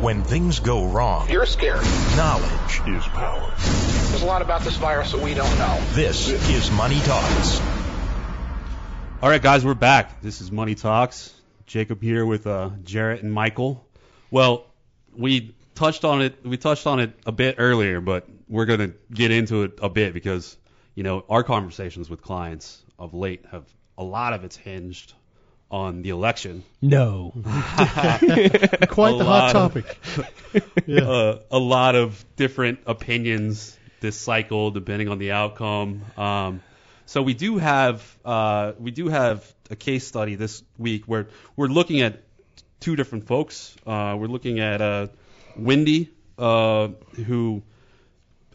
[0.00, 1.82] When things go wrong, You're scared.
[2.16, 3.50] knowledge is power.
[3.56, 5.80] There's a lot about this virus that we don't know.
[5.92, 7.60] This is Money Talks.
[9.22, 10.20] All right, guys, we're back.
[10.20, 11.32] This is Money Talks.
[11.64, 13.86] Jacob here with uh, Jarrett and Michael.
[14.30, 14.66] Well,
[15.16, 16.44] we touched on it.
[16.44, 20.12] We touched on it a bit earlier, but we're gonna get into it a bit
[20.12, 20.58] because
[20.94, 23.64] you know our conversations with clients of late have
[23.96, 25.14] a lot of it's hinged
[25.70, 26.62] on the election.
[26.80, 27.32] No.
[27.42, 29.98] Quite A the hot topic.
[30.86, 31.02] yeah.
[31.02, 36.02] uh, a lot of different opinions this cycle, depending on the outcome.
[36.16, 36.62] Um,
[37.06, 41.68] so we do have uh, we do have a case study this week where we're
[41.68, 42.22] looking at
[42.80, 43.74] two different folks.
[43.86, 45.08] Uh, we're looking at uh,
[45.56, 46.88] Wendy, uh,
[47.26, 47.62] who,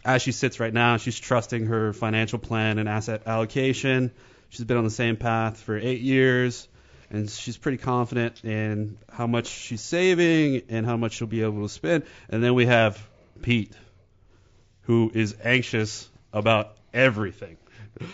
[0.06, 4.12] as she sits right now, she's trusting her financial plan and asset allocation.
[4.50, 6.68] She's been on the same path for eight years,
[7.12, 11.64] and she's pretty confident in how much she's saving and how much she'll be able
[11.64, 12.04] to spend.
[12.30, 13.06] And then we have
[13.42, 13.74] Pete,
[14.84, 17.58] who is anxious about everything.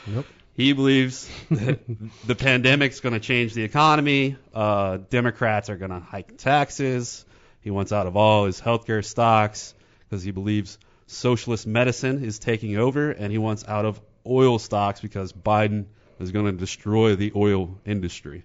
[0.07, 0.25] Yep.
[0.55, 1.79] He believes that
[2.25, 4.37] the pandemic's going to change the economy.
[4.53, 7.23] Uh, Democrats are going to hike taxes.
[7.61, 9.75] He wants out of all his healthcare stocks
[10.09, 14.99] because he believes socialist medicine is taking over, and he wants out of oil stocks
[14.99, 15.85] because Biden
[16.19, 18.43] is going to destroy the oil industry.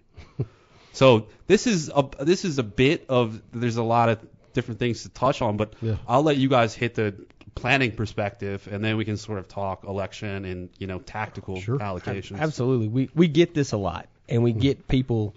[0.92, 4.18] So this is a this is a bit of there's a lot of
[4.52, 5.96] different things to touch on, but Yeah.
[6.06, 7.14] I'll let you guys hit the
[7.54, 11.78] planning perspective, and then we can sort of talk election and you know tactical Sure.
[11.78, 12.38] allocations.
[12.38, 12.88] Absolutely.
[12.88, 15.34] We we get this a lot and we get people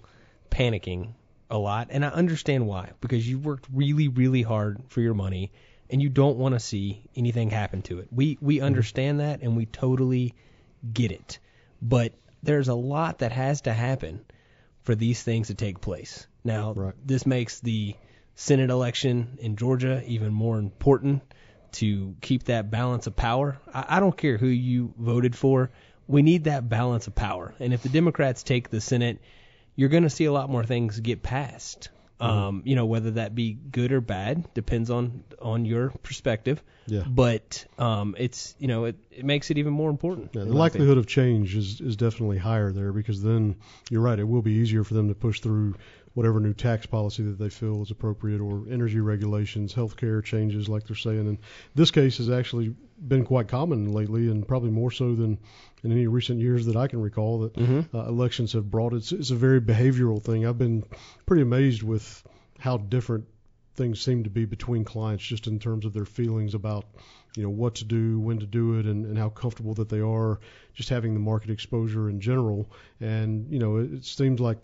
[0.50, 1.08] panicking
[1.50, 5.52] a lot and I understand why because you worked really really hard for your money
[5.90, 8.08] and you don't want to see anything happen to it.
[8.10, 8.66] We we mm-hmm.
[8.66, 10.34] understand that and we totally
[10.92, 11.38] get it.
[11.80, 14.24] But there's a lot that has to happen
[14.86, 16.26] for these things to take place.
[16.44, 16.94] Now, Right.
[17.04, 17.96] this makes the
[18.36, 21.22] Senate election in Georgia even more important
[21.72, 23.58] to keep that balance of power.
[23.74, 25.70] I, I don't care who you voted for.
[26.06, 27.52] We need that balance of power.
[27.58, 29.18] And if the Democrats take the Senate,
[29.74, 31.90] you're going to see a lot more things get passed.
[32.18, 36.62] Um, you know, whether that be good or bad depends on on your perspective.
[36.86, 37.04] Yeah.
[37.06, 40.30] But um, it's you know it, it makes it even more important.
[40.32, 43.56] Yeah, the likelihood of change is, is definitely higher there because then
[43.90, 45.74] you're right, it will be easier for them to push through
[46.16, 50.86] whatever new tax policy that they feel is appropriate or energy regulations, healthcare changes like
[50.86, 51.28] they're saying.
[51.28, 51.36] And
[51.74, 55.38] this case has actually been quite common lately and probably more so than
[55.84, 57.94] in any recent years that I can recall that Mm-hmm.
[57.94, 58.94] uh, elections have brought.
[58.94, 60.46] It's, it's a very behavioral thing.
[60.46, 60.84] I've been
[61.26, 62.26] pretty amazed with
[62.58, 63.26] how different
[63.74, 66.86] things seem to be between clients just in terms of their feelings about
[67.36, 70.00] you know what to do, when to do it, and, and how comfortable that they
[70.00, 70.40] are
[70.72, 72.70] just having the market exposure in general.
[73.00, 74.56] And you know, it, it seems like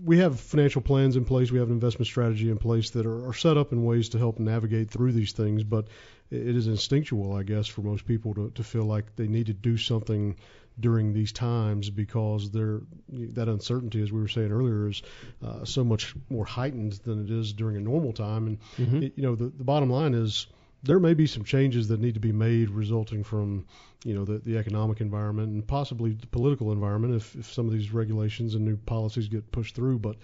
[0.00, 3.28] we have financial plans in place, we have an investment strategy in place that are,
[3.28, 5.86] are set up in ways to help navigate through these things, but
[6.30, 9.52] it is instinctual, I guess, for most people to, to feel like they need to
[9.52, 10.36] do something
[10.80, 15.02] during these times because that uncertainty, as we were saying earlier, is
[15.44, 18.46] uh, so much more heightened than it is during a normal time.
[18.46, 19.02] And Mm-hmm.
[19.02, 20.46] it, you know, the, the bottom line is
[20.82, 23.64] there may be some changes that need to be made resulting from
[24.04, 27.72] you know the, the economic environment and possibly the political environment if, if some of
[27.72, 29.98] these regulations and new policies get pushed through.
[29.98, 30.16] But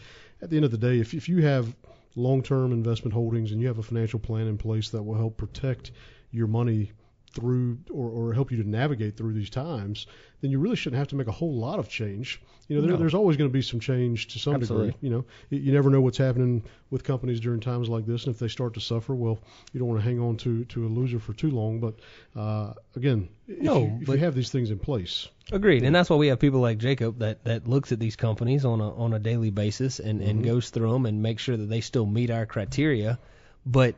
[0.43, 1.75] at the end of the day, if, if you have
[2.17, 5.93] long-term investment holdings and you have a financial plan in place that will help protect
[6.33, 6.93] your money
[7.35, 10.07] through or, or help you to navigate through these times,
[10.41, 12.41] then you really shouldn't have to make a whole lot of change.
[12.69, 12.97] You know, there, No.
[12.99, 14.89] there's always going to be some change to some Absolutely.
[14.93, 15.09] degree.
[15.09, 18.39] You know, you, never know what's happening with companies during times like this, and if
[18.39, 19.39] they start to suffer, well,
[19.73, 21.81] you don't want to hang on to to a loser for too long.
[21.81, 21.95] But
[22.37, 26.11] uh, again, if, No, you, if you have these things in place, Agreed, and that's
[26.11, 29.15] why we have people like Jacob that, that looks at these companies on a on
[29.15, 32.31] a daily basis and, and goes through them and makes sure that they still meet
[32.31, 33.19] our criteria.
[33.65, 33.95] But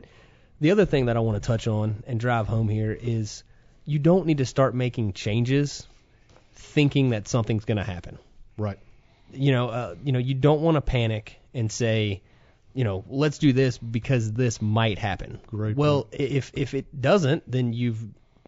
[0.61, 3.43] the other thing that I want to touch on and drive home here is
[3.83, 5.85] you don't need to start making changes
[6.53, 8.17] thinking that something's going to happen.
[8.57, 8.77] right?
[9.33, 12.21] You know, uh, you know, you don't want to panic and say,
[12.73, 15.39] you know, let's do this because this might happen.
[15.47, 18.01] Great Well, i if if it doesn't, then you've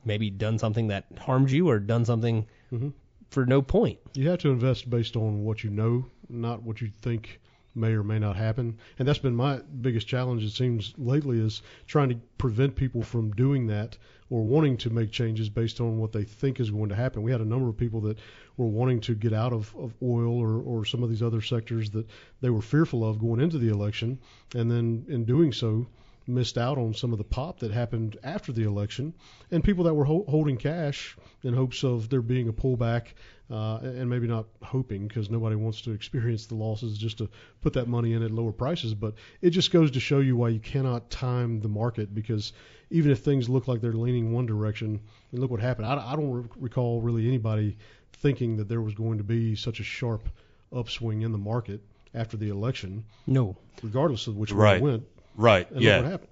[0.06, 2.94] maybe done something that harmed you or done something Mhm.
[3.30, 4.00] for no point.
[4.14, 7.40] You have to invest based on what you know, not what you think
[7.76, 8.78] may or may not happen.
[9.00, 13.32] And that's been my biggest challenge, it seems, lately, is trying to prevent people from
[13.32, 13.98] doing that
[14.30, 17.22] or wanting to make changes based on what they think is going to happen.
[17.22, 18.18] We had a number of people that
[18.58, 21.90] were wanting to get out of, of oil or, or some of these other sectors
[21.92, 22.08] that
[22.42, 24.20] they were fearful of going into the election.
[24.56, 25.88] And then in doing so,
[26.28, 29.14] missed out on some of the pop that happened after the election,
[29.52, 33.08] and people that were ho- holding cash in hopes of there being a pullback,
[33.52, 37.30] uh, and maybe not hoping because nobody wants to experience the losses just to
[37.62, 38.94] put that money in at lower prices.
[38.94, 42.54] But it just goes to show you why you cannot time the market because
[42.90, 45.88] even if things look like they're leaning one direction, and look what happened.
[45.88, 47.78] I, I don't re- recall really anybody
[48.14, 50.30] thinking that there was going to be such a sharp
[50.72, 51.82] upswing in the market
[52.16, 53.58] after the election, No.
[53.82, 54.78] regardless of which way Right.
[54.78, 55.04] it went.
[55.36, 55.70] Right.
[55.72, 55.96] And yeah.
[55.96, 56.30] look what happened.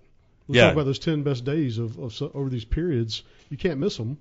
[0.47, 0.63] Let's Yeah.
[0.65, 3.23] talk about those 10 best days of, of over these periods.
[3.49, 4.17] You can't miss them,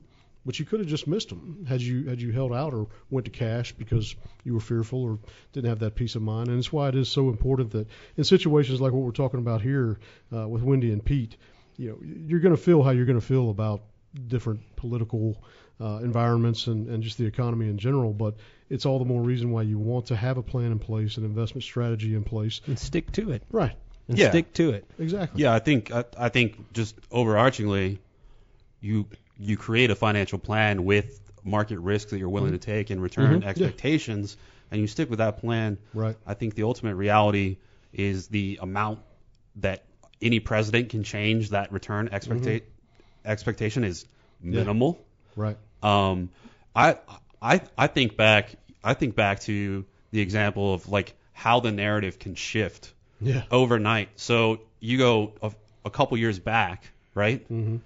[0.47, 3.25] but you could have just missed them had you had you held out or went
[3.27, 5.19] to cash because you were fearful or
[5.53, 6.49] didn't have that peace of mind.
[6.49, 9.61] And it's why it is so important that in situations like what we're talking about
[9.63, 9.99] here
[10.35, 11.37] uh, with Wendy and Pete,
[11.77, 13.83] you know, you're going to feel how you're going to feel about
[14.29, 15.43] different political
[15.81, 18.13] uh, environments and, and just the economy in general.
[18.13, 18.37] But
[18.69, 21.25] it's all the more reason why you want to have a plan in place, an
[21.25, 22.61] investment strategy in place.
[22.67, 23.43] And stick to it.
[23.51, 23.77] Right.
[24.11, 24.31] And Yeah.
[24.31, 24.85] stick to it.
[24.99, 25.41] Exactly.
[25.43, 27.99] Yeah, I think I, I think just overarchingly,
[28.81, 29.07] you
[29.39, 33.41] you create a financial plan with market risks that you're willing to take and return
[33.41, 33.49] Mhm, yeah.
[33.49, 34.37] expectations,
[34.71, 35.79] and you stick with that plan.
[35.95, 36.17] Right.
[36.27, 37.59] I think the ultimate reality
[37.93, 38.99] is the amount
[39.57, 39.85] that
[40.21, 42.63] any president can change that return expecta-
[43.25, 44.07] expectation is
[44.43, 44.99] minimal.
[45.37, 45.57] Right.
[45.85, 46.31] Um,
[46.75, 46.97] I
[47.41, 52.19] I I think back I think back to the example of like how the narrative
[52.19, 53.43] can shift Yeah.
[53.51, 54.09] overnight.
[54.17, 55.53] So you go a,
[55.85, 56.85] a couple years back,
[57.15, 57.43] right?
[57.45, 57.77] Mm-hmm.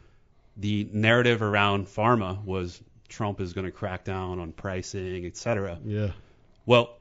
[0.56, 5.78] The narrative around pharma was Trump is going to crack down on pricing, et cetera.
[5.84, 6.10] Yeah.
[6.66, 6.96] Well,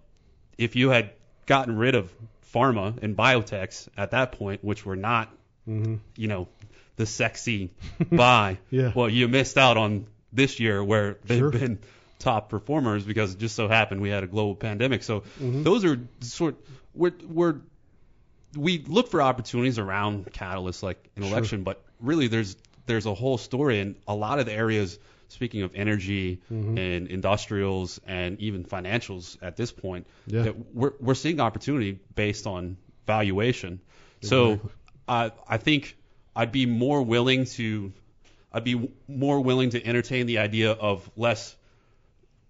[0.58, 1.12] if you had
[1.46, 2.12] gotten rid of
[2.54, 5.30] pharma and biotechs at that point, which were not,
[5.68, 5.96] Mm-hmm.
[6.18, 6.48] you know,
[6.98, 7.72] the sexy
[8.12, 8.92] buy, Yeah.
[8.94, 11.52] well, you missed out on this year where they've Sure.
[11.52, 11.80] been
[12.20, 15.04] top performers because it just so happened we had a global pandemic.
[15.04, 15.64] So Mhm.
[15.64, 16.56] those are sort
[16.94, 17.56] we're we're
[18.56, 21.32] we look for opportunities around catalysts like an Sure.
[21.32, 22.56] election, but really there's
[22.86, 25.00] there's a whole story in a lot of the areas.
[25.30, 26.78] Speaking of energy Mhm.
[26.78, 30.44] and industrials and even financials at this point, Yeah.
[30.44, 32.78] that we're we're seeing opportunity based on
[33.08, 33.80] valuation.
[34.22, 34.60] So.
[35.06, 35.98] I I think
[36.34, 37.92] I'd be more willing to
[38.54, 41.56] I'd be more willing to entertain the idea of less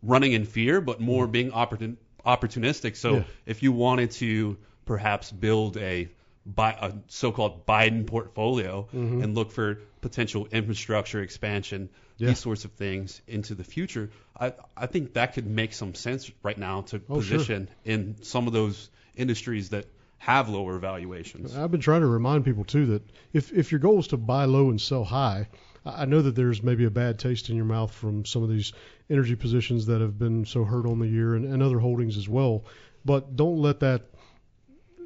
[0.03, 1.95] running in fear, but more being opportun,
[2.25, 2.95] opportunistic.
[2.95, 3.17] So Mm-hmm.
[3.21, 3.33] Yeah.
[3.47, 6.09] if you wanted to perhaps build a,
[6.45, 9.24] Bi- a so-called Biden portfolio Mhm.
[9.24, 11.88] and look for potential infrastructure expansion,
[12.18, 12.27] Yeah.
[12.30, 16.30] these sorts of things into the future, I, I think that could make some sense
[16.44, 17.38] right now to Oh, sure.
[17.38, 19.85] position in some of those industries that
[20.18, 21.56] have lower valuations.
[21.56, 23.03] I've been trying to remind people too that
[23.33, 25.47] if if your goal is to buy low and sell high,
[25.86, 28.50] I I know that there's maybe a bad taste in your mouth from some of
[28.50, 28.74] these
[29.09, 32.27] energy positions that have been so hurt on the year and, and other holdings as
[32.27, 32.63] well.
[33.06, 34.01] But don't let that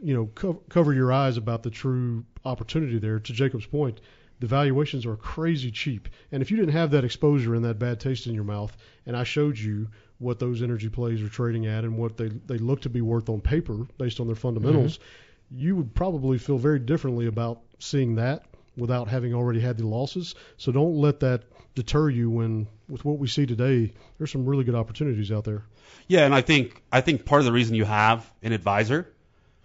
[0.01, 3.19] you know co- cover your eyes about the true opportunity there.
[3.19, 4.01] To Jacob's point,
[4.39, 7.99] the valuations are crazy cheap, and if you didn't have that exposure and that bad
[7.99, 9.87] taste in your mouth, and I showed you
[10.19, 13.29] what those energy plays are trading at and what they they look to be worth
[13.29, 15.59] on paper based on their fundamentals, mm-hmm.
[15.59, 18.45] you would probably feel very differently about seeing that
[18.75, 20.35] without having already had the losses.
[20.57, 21.43] So don't let that
[21.75, 25.63] deter you when with what we see today, there's some really good opportunities out there.
[26.07, 29.11] Yeah, and I think I think part of the reason you have an advisor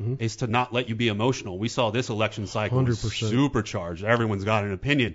[0.00, 0.21] Mhm.
[0.21, 1.59] is to not let you be emotional.
[1.59, 3.31] We saw this election cycle 100%.
[3.31, 4.05] supercharged.
[4.05, 5.15] Everyone's got an opinion.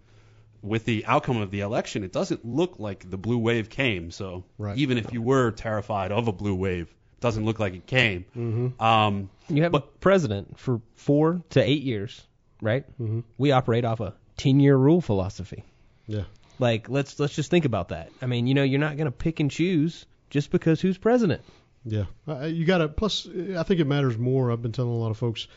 [0.62, 4.12] with the outcome of the election, it doesn't look like the blue wave came.
[4.12, 4.78] So Right.
[4.78, 8.24] even if you were terrified of a blue wave, it doesn't look like it came.
[8.34, 8.82] Mm-hmm.
[8.82, 12.26] Um, You have a president for four to eight years,
[12.62, 12.86] right?
[12.98, 13.20] Mm-hmm.
[13.38, 15.66] We operate off a 10-year rule philosophy.
[16.08, 16.24] Yeah.
[16.60, 18.12] Like let's let's just think about that.
[18.22, 21.42] I mean, you know, you're not going to pick and choose just because who's president.
[21.86, 22.06] Yeah,
[22.46, 22.88] you got to.
[22.88, 24.52] Plus, I think it matters more.
[24.52, 25.48] I've been telling a lot of folks,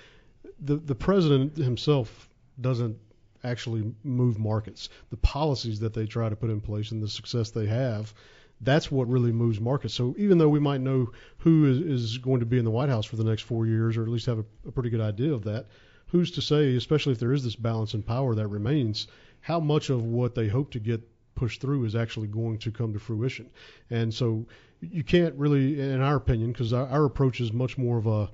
[0.61, 2.28] the the president himself
[2.61, 2.99] doesn't
[3.45, 4.88] actually move markets.
[5.11, 8.12] The policies that they try to put in place and the success they have,
[8.61, 9.95] that's what really moves markets.
[9.95, 12.88] So even though we might know who is, is going to be in the White
[12.88, 15.33] House for the next four years, or at least have a, a pretty good idea
[15.33, 15.66] of that,
[16.09, 19.06] who's to say, especially if there is this balance in power that remains,
[19.40, 22.92] how much of what they hope to get pushed through is actually going to come
[22.92, 23.50] to fruition?
[23.90, 24.47] And so
[24.80, 28.28] you can't really, in our opinion, because our, our approach is much more of a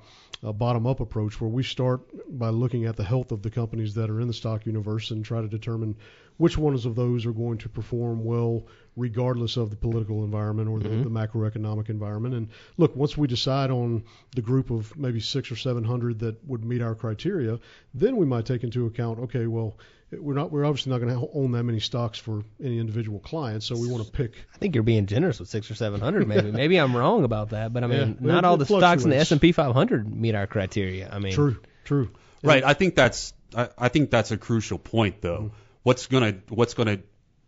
[0.45, 2.01] a bottom up approach where we start
[2.37, 5.25] by looking at the health of the companies that are in the stock universe and
[5.25, 5.95] try to determine
[6.37, 10.81] which ones of those are going to perform well regardless of the political environment or
[10.81, 11.05] the, Mhm.
[11.05, 12.35] the macroeconomic environment.
[12.35, 14.03] And look, once we decide on
[14.35, 17.61] the group of maybe six or seven hundred that would meet our criteria,
[17.95, 19.79] then we might take into account, okay, well,
[20.21, 23.63] we're not we're obviously not going to own that many stocks for any individual client,
[23.63, 26.29] so we want to pick I think you're being generous with six or seven hundred,
[26.29, 26.51] maybe.
[26.63, 29.05] maybe I'm wrong about that, but I mean, Yeah, not it- all it the stocks
[29.05, 29.17] in the.
[29.17, 31.09] S and P 500 meet our criteria.
[31.13, 32.11] I mean, true, true.
[32.43, 32.63] Right.
[32.65, 35.39] I think that's I, I think that's a crucial point though.
[35.39, 35.55] Mm-hmm.
[35.83, 36.99] What's gonna what's gonna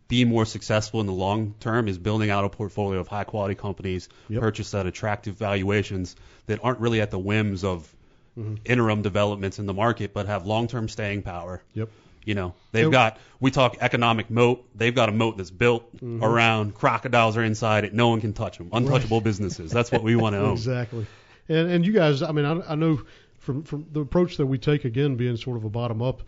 [0.07, 3.55] be more successful in the long term is building out a portfolio of high quality
[3.55, 4.39] companies Yep.
[4.41, 7.91] purchased at attractive valuations that aren't really at the whims of
[8.37, 8.55] Mm-hmm.
[8.65, 11.63] interim developments in the market, but have long term staying power.
[11.73, 11.87] Yep.
[12.25, 14.65] You know, they've And- got we talk economic moat.
[14.75, 16.23] They've got a moat that's built Mm-hmm.
[16.23, 17.93] around crocodiles are inside it.
[17.93, 18.69] No one can touch them.
[18.73, 19.71] Untouchable businesses.
[19.71, 20.51] That's what we want to own.
[20.53, 21.05] Exactly.
[21.47, 23.01] And and you guys, I mean, I, I know
[23.39, 26.23] from from the approach that we take again, being sort of a bottom up,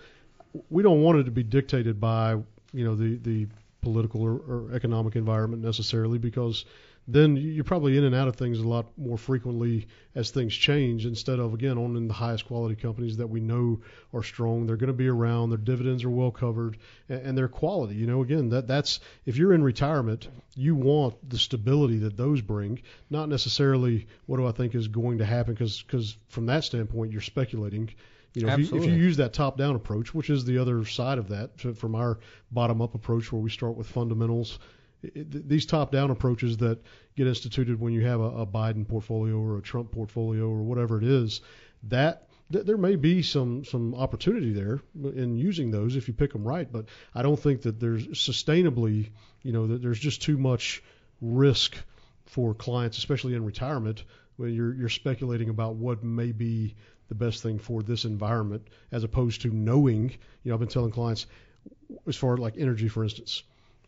[0.70, 2.34] we don't want it to be dictated by
[2.74, 3.48] you know the the
[3.82, 6.66] political or, or economic environment necessarily because
[7.08, 11.06] then you're probably in and out of things a lot more frequently as things change
[11.06, 13.80] instead of again owning the highest quality companies that we know
[14.14, 14.66] are strong.
[14.66, 15.50] They're going to be around.
[15.50, 19.38] Their dividends are well covered and, and their quality you know again that that's if
[19.38, 24.52] you're in retirement you want the stability that those bring not necessarily what do I
[24.52, 27.90] think is going to happen because from that standpoint you're speculating.
[28.34, 31.18] You know, if you, if you use that top-down approach, which is the other side
[31.18, 32.20] of that, from our
[32.52, 34.60] bottom-up approach, where we start with fundamentals,
[35.04, 36.80] these top-down approaches that
[37.16, 40.98] get instituted when you have a, a Biden portfolio or a Trump portfolio or whatever
[40.98, 41.42] it is,
[41.84, 46.34] that th- there may be some some opportunity there in using those if you pick
[46.34, 46.72] them right.
[46.72, 49.10] But I don't think that there's sustainably,
[49.44, 50.84] you know, that there's just too much
[51.22, 51.75] risk
[52.25, 54.04] for clients, especially in retirement,
[54.38, 56.75] when you're you're speculating about what may be
[57.10, 60.10] the best thing for this environment, as opposed to knowing.
[60.44, 61.27] You know, I've been telling clients,
[62.08, 63.44] as far as like energy, for instance,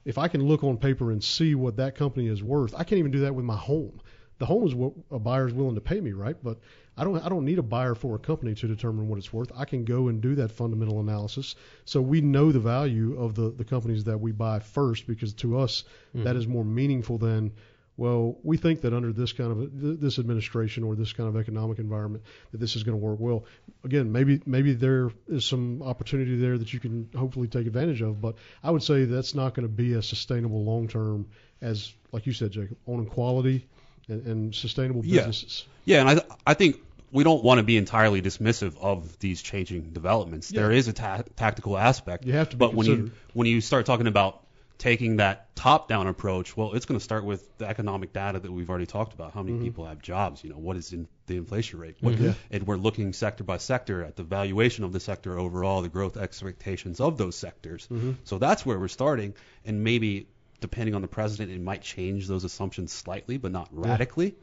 [0.05, 2.99] if I can look on paper and see what that company is worth, I can't
[2.99, 3.99] even do that with my home.
[4.37, 6.37] The home is what a buyer is willing to pay me, right?
[6.41, 6.59] But
[6.97, 9.51] I don't I don't need a buyer for a company to determine what it's worth.
[9.55, 11.55] I can go and do that fundamental analysis.
[11.85, 15.59] So we know the value of the the companies that we buy first because to
[15.59, 15.83] us
[16.15, 16.23] mm-hmm.
[16.23, 17.51] that is more meaningful than
[17.99, 21.35] well, we think that under this kind of th- this administration or this kind of
[21.35, 23.43] economic environment that this is going to work well.
[23.83, 28.21] Again, maybe maybe there is some opportunity there that you can hopefully take advantage of,
[28.21, 31.27] but I would say that's not going to be as sustainable long term
[31.61, 33.67] as like you said, Jacob, owning quality
[34.07, 35.17] and, and sustainable Yeah.
[35.25, 35.65] businesses.
[35.85, 36.77] Yeah, and I I think
[37.11, 40.51] we don't want to be entirely dismissive of these changing developments.
[40.51, 40.61] Yeah.
[40.61, 42.25] There is a ta- tactical aspect.
[42.25, 44.41] You have to be but when you when you start talking about
[44.79, 48.69] taking that top-down approach, well, it's going to start with the economic data that we've
[48.69, 49.33] already talked about.
[49.33, 49.65] How many Mm-hmm.
[49.65, 50.41] people have jobs?
[50.43, 51.97] You know, what is in the inflation rate?
[51.99, 52.33] What, Yeah.
[52.49, 56.15] And we're looking sector by sector at the valuation of the sector overall, the growth
[56.15, 57.87] expectations of those sectors.
[57.91, 58.13] Mm-hmm.
[58.23, 60.29] So that's where we're starting, and maybe
[60.61, 64.35] depending on the president, it might change those assumptions slightly, but not radically.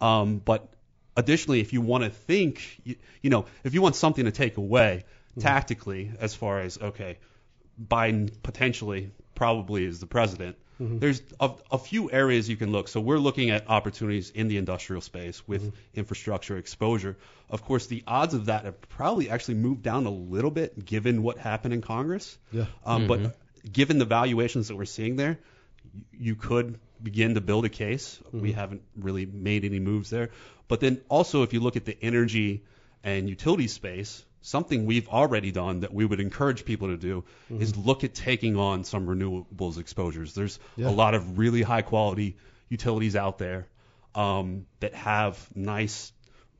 [0.00, 0.72] Um, but
[1.16, 4.56] additionally, if you want to think, you, you know, if you want something to take
[4.56, 5.04] away
[5.38, 7.18] tactically, as far as okay,
[7.82, 10.56] Biden potentially probably is the president.
[10.80, 10.98] Mm-hmm.
[10.98, 12.88] There's a, a few areas you can look.
[12.88, 15.76] So we're looking at opportunities in the industrial space with mm-hmm.
[15.94, 17.16] infrastructure exposure.
[17.50, 21.22] Of course, the odds of that have probably actually moved down a little bit given
[21.22, 22.38] what happened in Congress.
[22.50, 22.66] Yeah.
[22.84, 23.70] Um, But mm-hmm.
[23.70, 25.38] given the valuations that we're seeing there,
[26.12, 28.18] you could begin to build a case.
[28.32, 30.30] We haven't really made any moves there.
[30.68, 32.64] But then also, if you look at the energy
[33.04, 37.76] and utility space, something we've already done that we would encourage people to do is
[37.76, 40.34] look at taking on some renewables exposures.
[40.34, 40.88] There's Yeah.
[40.88, 42.36] a lot of really high quality
[42.68, 43.66] utilities out there
[44.14, 46.12] um, that have nice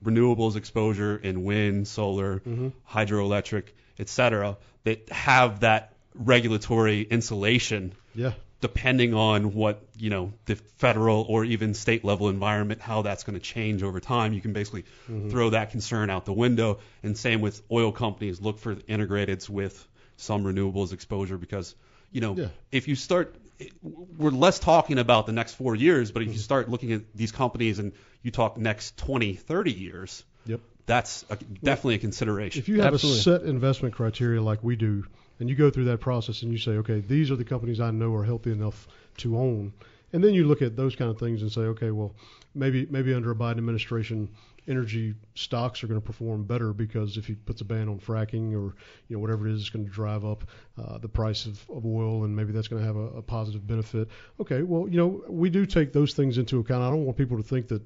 [0.05, 2.43] renewables exposure in wind, solar,
[2.91, 3.65] hydroelectric,
[3.99, 8.33] et cetera, that have that regulatory insulation Yeah.
[8.63, 13.35] Depending on what you know the federal or even state level environment how that's going
[13.39, 15.31] to change over time you can basically Mm-hmm.
[15.31, 19.87] throw that concern out the window and same with oil companies look for integrateds with
[20.17, 21.75] some renewables exposure because
[22.13, 22.49] you know Yeah.
[22.71, 23.35] if you start
[23.83, 26.35] we're less talking about the next 4 years but if Mm-hmm.
[26.35, 27.93] you start looking at these companies and
[28.23, 30.61] you talk next 20 30 years Yep.
[30.87, 32.61] that's a, definitely a consideration.
[32.61, 33.21] If you have Absolutely.
[33.21, 35.05] a set investment criteria like we do,
[35.43, 37.91] and you go through that process and you say, okay, these are the companies I
[37.91, 39.73] know are healthy enough to own,
[40.13, 42.15] and then you look at those kind of things and say, okay, well,
[42.55, 44.29] maybe maybe under a Biden administration,
[44.69, 48.53] energy stocks are going to perform better because if he puts a ban on fracking
[48.53, 48.77] or
[49.09, 50.45] you know whatever it is, it's going to drive up
[50.81, 53.67] uh, the price of, of oil, and maybe that's going to have a, a positive
[53.67, 54.07] benefit.
[54.39, 56.85] Okay, well, you know, we do take those things into account.
[56.85, 57.83] I don't want people to think that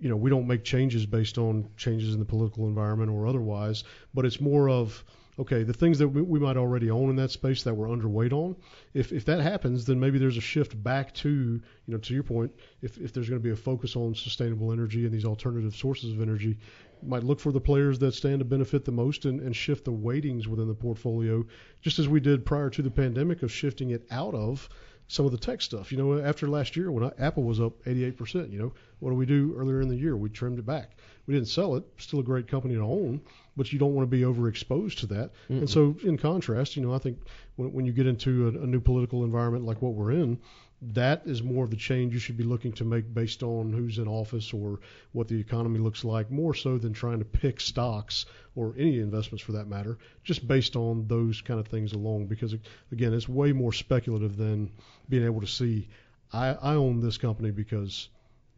[0.00, 3.84] you know, we don't make changes based on changes in the political environment or otherwise,
[4.12, 5.04] but it's more of
[5.38, 8.32] okay, the things that we, we might already own in that space that we're underweight
[8.32, 8.56] on.
[8.94, 12.22] If if that happens, then maybe there's a shift back to you know to your
[12.22, 12.52] point.
[12.82, 16.12] If if there's going to be a focus on sustainable energy and these alternative sources
[16.12, 16.58] of energy,
[17.02, 19.92] might look for the players that stand to benefit the most and, and shift the
[19.92, 21.44] weightings within the portfolio,
[21.82, 24.68] just as we did prior to the pandemic of shifting it out of
[25.08, 25.92] some of the tech stuff.
[25.92, 29.16] You know, after last year when I, Apple was up 88%, you know, what do
[29.16, 30.16] we do earlier in the year?
[30.16, 30.96] We trimmed it back.
[31.26, 31.84] We didn't sell it.
[31.98, 33.20] Still a great company to own,
[33.56, 35.30] but you don't want to be overexposed to that.
[35.48, 37.18] And so, in contrast, you know, I think
[37.56, 40.38] when, when you get into a, a new political environment like what we're in,
[40.82, 43.98] that is more of the change you should be looking to make based on who's
[43.98, 44.80] in office or
[45.12, 49.42] what the economy looks like, more so than trying to pick stocks or any investments
[49.42, 52.26] for that matter, just based on those kind of things alone.
[52.26, 52.54] Because
[52.92, 54.70] again, it's way more speculative than
[55.08, 55.88] being able to see.
[56.32, 58.08] I, I own this company because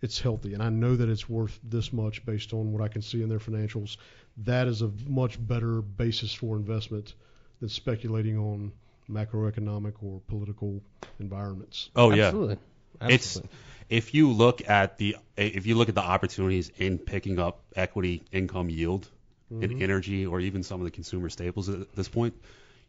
[0.03, 3.03] it's healthy, and I know that it's worth this much based on what I can
[3.03, 3.97] see in their financials.
[4.39, 7.15] That is a much better basis for investment
[7.61, 8.73] than speculating on
[9.11, 10.83] macroeconomic or political
[11.19, 11.91] environments.
[11.97, 12.59] oh yeah, Absolutely.
[13.01, 13.41] it's
[13.89, 18.23] if you look at the if you look at the opportunities in picking up equity
[18.33, 19.09] income yield
[19.51, 22.35] in energy or even some of the consumer staples at this point,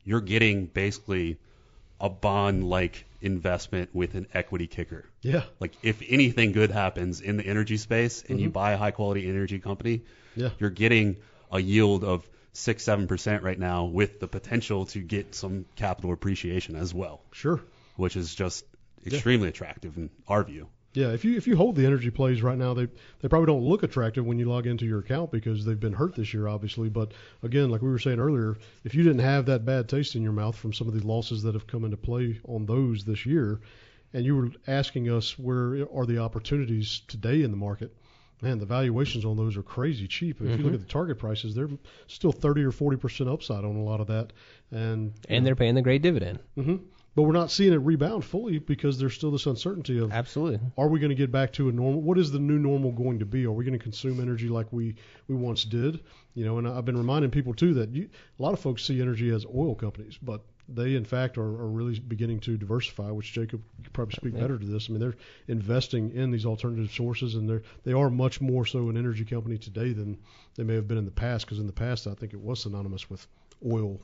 [0.03, 1.37] you're getting basically
[2.01, 5.05] a bond like investment with an equity kicker.
[5.21, 8.43] Yeah, Like if anything good happens in the energy space and Mm-hmm.
[8.43, 10.01] you buy a high quality energy company,
[10.35, 11.17] yeah, you're getting
[11.51, 16.13] a yield of six, seven percent right now with the potential to get some capital
[16.13, 17.61] appreciation as well, sure.
[17.95, 18.65] which is just
[19.05, 20.67] extremely attractive in our view.
[20.93, 22.87] Yeah, if you if you hold the energy plays right now, they
[23.21, 26.15] they probably don't look attractive when you log into your account because they've been hurt
[26.15, 26.89] this year, obviously.
[26.89, 27.13] But
[27.43, 30.31] again, like we were saying earlier, if you didn't have that bad taste in your
[30.31, 33.59] mouth from some of the losses that have come into play on those this year,
[34.13, 37.95] and you were asking us where are the opportunities today in the market,
[38.41, 40.41] man, the valuations on those are crazy cheap.
[40.41, 41.69] If you look at the target prices, they're
[42.07, 44.33] still 30 or 40 percent upside on a lot of that,
[44.71, 46.39] and and they're paying the great dividend.
[46.55, 46.77] hmm
[47.15, 50.59] but we're not seeing it rebound fully because there's still this uncertainty of Absolutely.
[50.77, 52.01] are we going to get back to a normal?
[52.01, 53.45] What is the new normal going to be?
[53.45, 54.95] Are we going to consume energy like we
[55.27, 55.99] we once did?
[56.33, 59.01] You know, and I've been reminding people too that you, a lot of folks see
[59.01, 63.09] energy as oil companies, but they in fact are, are really beginning to diversify.
[63.11, 64.87] Which Jacob could probably speak better to this.
[64.89, 65.15] I mean, they're
[65.47, 69.57] investing in these alternative sources, and they're they are much more so an energy company
[69.57, 70.17] today than
[70.55, 71.45] they may have been in the past.
[71.45, 73.25] Because in the past, I think it was synonymous with
[73.65, 73.99] oil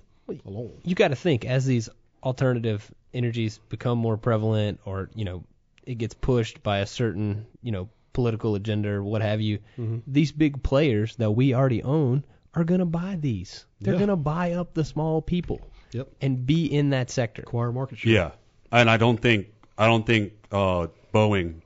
[0.46, 0.74] alone.
[0.84, 1.90] You got to think as these
[2.24, 5.44] alternative energies become more prevalent, or you know,
[5.86, 9.60] it gets pushed by a certain you know political agenda or what have you.
[9.78, 9.98] Mm-hmm.
[10.08, 12.24] These big players that we already own
[12.54, 13.66] are gonna buy these.
[13.82, 14.00] They're Yeah.
[14.00, 15.60] gonna buy up the small people
[15.96, 16.08] Yep.
[16.22, 17.42] and be in that sector.
[17.42, 18.12] Acquire market share.
[18.12, 18.32] Yeah,
[18.72, 21.62] and I don't think I don't think uh, Boeing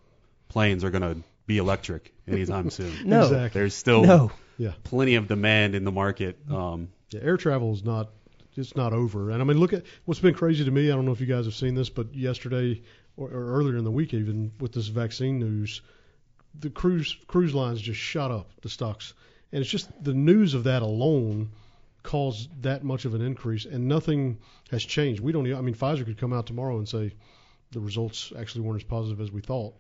[0.50, 2.92] planes are gonna be electric anytime soon.
[3.08, 3.24] No.
[3.24, 3.60] Exactly.
[3.62, 4.32] There's still No.
[4.58, 4.74] Yeah.
[4.84, 6.38] plenty of demand in the market.
[6.50, 8.10] Um, Yeah, air travel is not
[8.56, 9.30] it's not over.
[9.32, 10.92] And I mean, look at what's been crazy to me.
[10.92, 12.82] I don't know if you guys have seen this, but yesterday
[13.16, 15.82] or, or earlier in the week, even with this vaccine news,
[16.60, 19.14] the cruise cruise lines just shot up the stocks,
[19.54, 21.52] and it's just the news of that alone
[22.04, 24.38] caused that much of an increase, and nothing
[24.72, 25.22] has changed.
[25.22, 25.46] We don't.
[25.48, 27.14] Even, I mean, Pfizer could come out tomorrow and say
[27.72, 29.74] the results actually weren't as positive as we thought,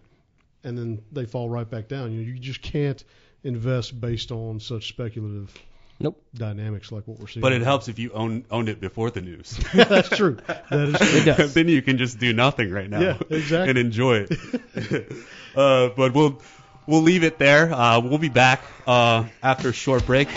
[0.63, 2.11] and then they fall right back down.
[2.11, 3.03] You know, you just can't
[3.43, 5.55] invest based on such speculative
[6.01, 6.21] Nope.
[6.33, 7.41] dynamics like what we're seeing.
[7.41, 9.57] but it helps if you own owned it before the news.
[9.73, 10.37] That's true.
[10.47, 11.33] That is true.
[11.45, 13.69] It then you can just do nothing right now Yeah, exactly.
[13.69, 15.11] and enjoy it.
[15.55, 16.41] uh, but we'll
[16.87, 17.73] we'll leave it there.
[17.73, 20.29] Uh, we'll be back uh, after a short break.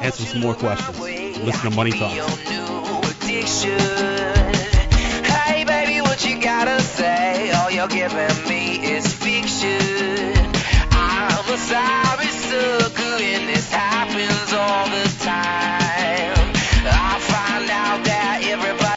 [0.00, 0.98] Answer some more questions.
[0.98, 2.14] Listen to Money Talks.
[5.26, 7.50] Hey baby, what you gotta say?
[7.52, 10.36] All you're giving me is fiction.
[10.90, 16.54] I'm a sorry sucker, and this happens all the time.
[16.86, 18.96] I find out that everybody.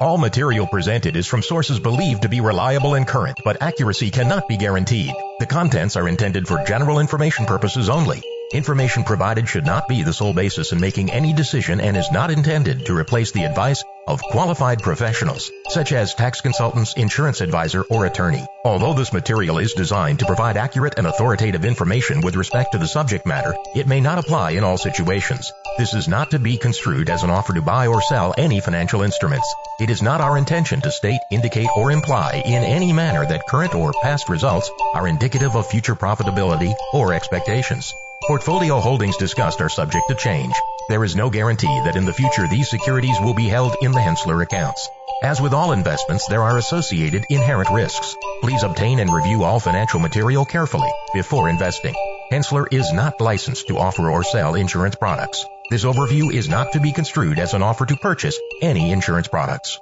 [0.00, 4.48] All material presented is from sources believed to be reliable and current, but accuracy cannot
[4.48, 5.12] be guaranteed.
[5.38, 8.22] The contents are intended for general information purposes only.
[8.52, 12.30] Information provided should not be the sole basis in making any decision and is not
[12.30, 18.06] intended to replace the advice, of qualified professionals, such as tax consultants, insurance advisor, or
[18.06, 18.46] attorney.
[18.64, 22.86] Although this material is designed to provide accurate and authoritative information with respect to the
[22.86, 25.52] subject matter, it may not apply in all situations.
[25.76, 29.02] This is not to be construed as an offer to buy or sell any financial
[29.02, 29.52] instruments.
[29.80, 33.74] It is not our intention to state, indicate, or imply in any manner that current
[33.74, 37.92] or past results are indicative of future profitability or expectations.
[38.26, 40.52] Portfolio holdings discussed are subject to change.
[40.88, 44.00] There is no guarantee that in the future these securities will be held in the
[44.00, 44.88] Hensler accounts.
[45.22, 48.16] As with all investments, there are associated inherent risks.
[48.42, 51.94] Please obtain and review all financial material carefully before investing.
[52.32, 55.46] Hensler is not licensed to offer or sell insurance products.
[55.70, 59.78] This overview is not to be construed as an offer to purchase any insurance products.